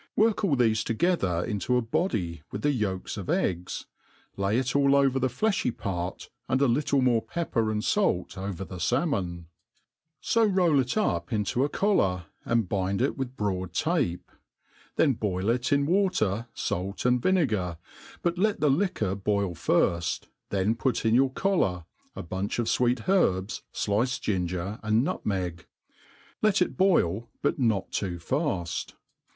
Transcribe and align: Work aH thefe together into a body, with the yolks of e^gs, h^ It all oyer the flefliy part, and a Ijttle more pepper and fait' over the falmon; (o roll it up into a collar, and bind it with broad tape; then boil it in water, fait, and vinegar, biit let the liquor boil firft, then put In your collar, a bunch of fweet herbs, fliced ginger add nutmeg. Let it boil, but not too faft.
Work 0.15 0.43
aH 0.43 0.55
thefe 0.55 0.83
together 0.83 1.45
into 1.45 1.77
a 1.77 1.81
body, 1.83 2.41
with 2.51 2.63
the 2.63 2.71
yolks 2.71 3.17
of 3.17 3.27
e^gs, 3.27 3.85
h^ 4.35 4.57
It 4.59 4.75
all 4.75 4.95
oyer 4.95 5.09
the 5.09 5.27
flefliy 5.27 5.77
part, 5.77 6.31
and 6.49 6.59
a 6.59 6.65
Ijttle 6.67 7.03
more 7.03 7.21
pepper 7.21 7.69
and 7.69 7.83
fait' 7.85 8.35
over 8.35 8.65
the 8.65 8.77
falmon; 8.77 9.45
(o 10.35 10.43
roll 10.43 10.79
it 10.79 10.97
up 10.97 11.31
into 11.31 11.63
a 11.63 11.69
collar, 11.69 12.25
and 12.43 12.67
bind 12.67 12.99
it 12.99 13.15
with 13.15 13.37
broad 13.37 13.73
tape; 13.73 14.31
then 14.95 15.13
boil 15.13 15.49
it 15.51 15.71
in 15.71 15.85
water, 15.85 16.47
fait, 16.55 17.05
and 17.05 17.21
vinegar, 17.21 17.77
biit 18.23 18.39
let 18.39 18.59
the 18.59 18.71
liquor 18.71 19.13
boil 19.13 19.53
firft, 19.53 20.29
then 20.49 20.73
put 20.73 21.05
In 21.05 21.13
your 21.13 21.31
collar, 21.31 21.85
a 22.15 22.23
bunch 22.23 22.57
of 22.57 22.65
fweet 22.65 23.07
herbs, 23.07 23.61
fliced 23.71 24.23
ginger 24.23 24.79
add 24.83 24.93
nutmeg. 24.93 25.67
Let 26.41 26.59
it 26.59 26.75
boil, 26.75 27.29
but 27.43 27.59
not 27.59 27.91
too 27.91 28.17
faft. 28.17 28.93